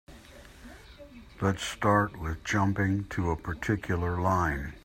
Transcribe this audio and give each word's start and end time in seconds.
Let's 1.39 1.61
start 1.63 2.19
with 2.19 2.43
jumping 2.43 3.03
to 3.09 3.29
a 3.29 3.35
particular 3.35 4.19
line. 4.19 4.73